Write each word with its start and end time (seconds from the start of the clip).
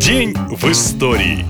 День 0.00 0.34
в 0.34 0.64
истории. 0.64 1.44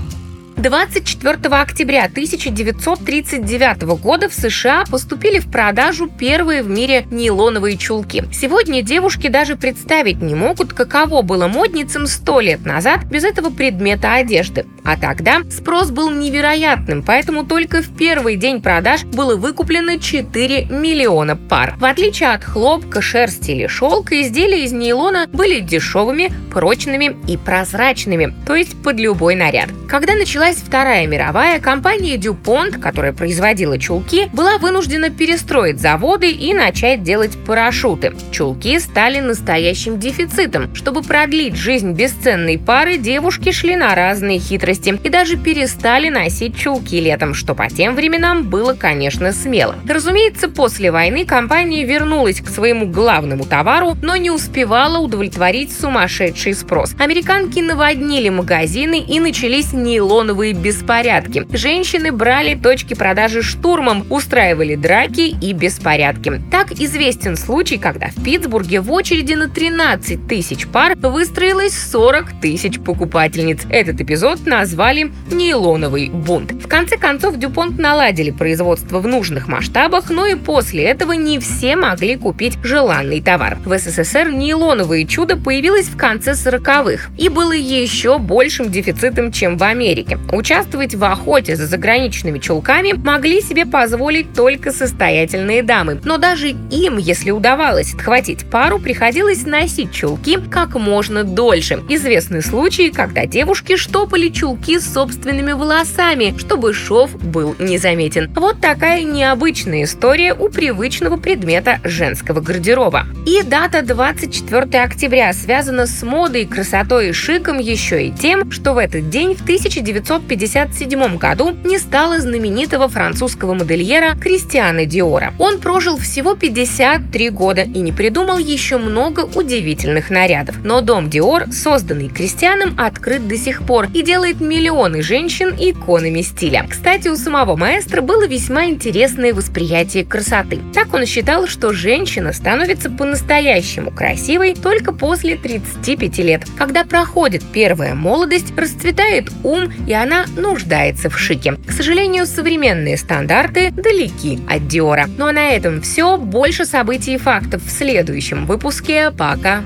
24 0.56 1.36
октября 1.54 2.06
1939 2.06 3.82
года 4.03 4.29
в 4.29 4.34
США 4.34 4.82
поступили 4.90 5.38
в 5.38 5.49
продажу 5.49 6.09
первые 6.09 6.65
в 6.65 6.69
мире 6.69 7.07
нейлоновые 7.13 7.77
чулки. 7.77 8.25
Сегодня 8.33 8.83
девушки 8.83 9.29
даже 9.29 9.55
представить 9.55 10.21
не 10.21 10.35
могут, 10.35 10.73
каково 10.73 11.23
было 11.23 11.47
модницам 11.47 12.09
сто 12.09 12.41
лет 12.41 12.67
назад 12.67 13.05
без 13.05 13.23
этого 13.23 13.50
предмета 13.50 14.14
одежды. 14.14 14.67
А 14.85 14.97
тогда 14.97 15.43
спрос 15.51 15.91
был 15.91 16.11
невероятным, 16.11 17.03
поэтому 17.03 17.45
только 17.45 17.83
в 17.83 17.97
первый 17.97 18.37
день 18.37 18.61
продаж 18.62 19.05
было 19.05 19.37
выкуплено 19.37 19.99
4 19.99 20.67
миллиона 20.67 21.37
пар. 21.37 21.75
В 21.79 21.85
отличие 21.85 22.30
от 22.30 22.45
хлопка, 22.45 23.01
шерсти 23.01 23.53
или 23.53 23.66
шелка, 23.66 24.21
изделия 24.23 24.65
из 24.65 24.73
нейлона 24.73 25.27
были 25.33 25.61
дешевыми, 25.61 26.33
прочными 26.51 27.16
и 27.29 27.37
прозрачными, 27.37 28.35
то 28.47 28.55
есть 28.55 28.80
под 28.83 28.98
любой 28.98 29.35
наряд. 29.35 29.71
Когда 29.88 30.15
началась 30.15 30.57
Вторая 30.57 31.07
мировая, 31.07 31.60
компания 31.60 32.16
DuPont, 32.16 32.79
которая 32.79 33.12
производила 33.12 33.79
чулки, 33.79 34.29
была 34.33 34.59
вынуждена 34.59 35.10
перестроить 35.10 35.80
заводы 35.80 36.30
и 36.30 36.55
начать 36.55 37.02
делать 37.02 37.37
парашюты. 37.45 38.12
Чулки 38.30 38.79
стали 38.79 39.21
настоящим 39.21 39.99
дефицитом. 39.99 40.74
Чтобы 40.74 41.02
продлить 41.02 41.57
жизнь 41.57 41.93
бесценной 41.93 42.59
пары, 42.59 42.99
девушки 42.99 43.52
шли 43.52 43.77
на 43.77 43.95
разные 43.95 44.38
хитрости 44.74 44.98
и 45.05 45.09
даже 45.09 45.37
перестали 45.37 46.09
носить 46.09 46.56
чулки 46.56 47.01
летом, 47.01 47.34
что 47.34 47.55
по 47.55 47.69
тем 47.69 47.95
временам 47.95 48.45
было, 48.45 48.74
конечно, 48.74 49.33
смело. 49.33 49.74
Разумеется, 49.88 50.48
после 50.48 50.91
войны 50.91 51.24
компания 51.24 51.84
вернулась 51.84 52.41
к 52.41 52.48
своему 52.48 52.87
главному 52.87 53.45
товару, 53.45 53.96
но 54.02 54.16
не 54.16 54.30
успевала 54.30 54.98
удовлетворить 54.98 55.73
сумасшедший 55.73 56.55
спрос. 56.55 56.95
Американки 56.98 57.60
наводнили 57.60 58.29
магазины 58.29 59.01
и 59.01 59.20
начались 59.20 59.73
нейлоновые 59.73 60.52
беспорядки. 60.52 61.46
Женщины 61.52 62.13
брали 62.13 62.54
точки 62.54 62.95
продажи 62.95 63.43
штурмом, 63.43 64.06
устраивали 64.10 64.76
драки 64.76 65.34
и 65.41 65.52
беспорядки. 65.52 66.41
Так 66.50 66.72
известен 66.72 67.36
случай, 67.36 67.78
когда 67.78 68.08
в 68.08 68.22
Питтсбурге 68.22 68.80
в 68.80 68.92
очереди 68.92 69.34
на 69.34 69.48
13 69.48 70.26
тысяч 70.26 70.66
пар 70.66 70.96
выстроилось 70.96 71.74
40 71.91 72.41
тысяч 72.41 72.78
покупательниц. 72.80 73.60
Этот 73.70 74.00
эпизод 74.00 74.46
назвали 74.61 75.11
«нейлоновый 75.30 76.11
бунт». 76.11 76.53
В 76.53 76.69
конце 76.69 76.98
концов, 76.98 77.39
Дюпонт 77.39 77.78
наладили 77.78 78.30
производство 78.30 78.98
в 78.98 79.06
нужных 79.06 79.48
масштабах, 79.48 80.11
но 80.11 80.27
и 80.27 80.34
после 80.34 80.84
этого 80.84 81.12
не 81.12 81.39
все 81.39 81.77
могли 81.77 82.16
купить 82.16 82.58
желанный 82.62 83.22
товар. 83.22 83.56
В 83.64 83.78
СССР 83.78 84.28
нейлоновое 84.31 85.06
чудо 85.06 85.38
появилось 85.38 85.86
в 85.86 85.97
конце 85.97 86.33
40-х 86.33 87.11
и 87.16 87.31
было 87.31 87.53
еще 87.53 88.19
большим 88.19 88.70
дефицитом, 88.70 89.33
чем 89.33 89.56
в 89.56 89.62
Америке. 89.62 90.19
Участвовать 90.31 90.94
в 90.94 91.03
охоте 91.05 91.56
за 91.56 91.66
заграничными 91.66 92.38
чулками 92.38 92.92
могли 92.92 93.41
себе 93.41 93.64
позволить 93.64 94.34
только 94.34 94.72
состоятельные 94.72 95.62
дамы. 95.62 96.03
Но 96.05 96.19
даже 96.19 96.48
им, 96.48 96.98
если 96.98 97.31
удавалось 97.31 97.94
отхватить 97.94 98.44
пару, 98.50 98.78
приходилось 98.78 99.47
носить 99.47 99.92
чулки 99.92 100.38
как 100.50 100.75
можно 100.75 101.25
дольше. 101.25 101.81
Известны 101.88 102.42
случаи, 102.42 102.91
когда 102.91 103.25
девушки 103.25 103.77
штопали 103.77 104.28
чулки 104.28 104.49
с 104.80 104.92
собственными 104.92 105.52
волосами, 105.52 106.34
чтобы 106.38 106.72
шов 106.72 107.14
был 107.16 107.56
незаметен. 107.58 108.30
Вот 108.34 108.60
такая 108.60 109.02
необычная 109.02 109.84
история 109.84 110.34
у 110.34 110.48
привычного 110.48 111.16
предмета 111.16 111.80
женского 111.84 112.40
гардероба. 112.40 113.06
И 113.26 113.42
дата 113.42 113.82
24 113.82 114.82
октября 114.82 115.32
связана 115.32 115.86
с 115.86 116.02
модой, 116.02 116.46
красотой 116.46 117.10
и 117.10 117.12
шиком 117.12 117.58
еще 117.58 118.06
и 118.06 118.10
тем, 118.12 118.50
что 118.50 118.74
в 118.74 118.78
этот 118.78 119.10
день 119.10 119.34
в 119.34 119.42
1900 119.42 120.00
1957 120.20 121.16
году 121.18 121.56
не 121.64 121.78
стало 121.78 122.20
знаменитого 122.20 122.88
французского 122.88 123.54
модельера 123.54 124.14
Кристиана 124.14 124.86
Диора. 124.86 125.34
Он 125.38 125.58
прожил 125.58 125.96
всего 125.96 126.34
53 126.34 127.30
года 127.30 127.62
и 127.62 127.80
не 127.80 127.92
придумал 127.92 128.38
еще 128.38 128.78
много 128.78 129.20
удивительных 129.20 130.10
нарядов. 130.10 130.56
Но 130.64 130.80
дом 130.80 131.10
Диор, 131.10 131.50
созданный 131.52 132.08
Кристианом, 132.08 132.75
открыт 132.78 133.26
до 133.26 133.36
сих 133.36 133.62
пор 133.62 133.88
и 133.92 134.02
делает 134.02 134.39
миллионы 134.40 135.02
женщин 135.02 135.54
иконами 135.58 136.22
стиля. 136.22 136.66
Кстати, 136.68 137.08
у 137.08 137.16
самого 137.16 137.56
маэстро 137.56 138.00
было 138.00 138.26
весьма 138.26 138.66
интересное 138.66 139.34
восприятие 139.34 140.04
красоты. 140.04 140.58
Так 140.74 140.92
он 140.94 141.06
считал, 141.06 141.46
что 141.46 141.72
женщина 141.72 142.32
становится 142.32 142.90
по-настоящему 142.90 143.90
красивой 143.90 144.54
только 144.54 144.92
после 144.92 145.36
35 145.36 146.18
лет, 146.18 146.42
когда 146.56 146.84
проходит 146.84 147.42
первая 147.52 147.94
молодость, 147.94 148.56
расцветает 148.56 149.30
ум 149.44 149.72
и 149.86 149.92
она 149.92 150.26
нуждается 150.36 151.10
в 151.10 151.18
шике. 151.18 151.56
К 151.66 151.72
сожалению, 151.72 152.26
современные 152.26 152.96
стандарты 152.96 153.70
далеки 153.70 154.40
от 154.48 154.66
Диора. 154.68 155.06
Ну 155.18 155.26
а 155.26 155.32
на 155.32 155.50
этом 155.50 155.82
все. 155.82 156.16
Больше 156.16 156.64
событий 156.64 157.14
и 157.14 157.18
фактов 157.18 157.62
в 157.64 157.70
следующем 157.70 158.46
выпуске. 158.46 159.10
Пока. 159.10 159.62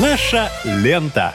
Наша 0.00 0.48
лента. 0.64 1.34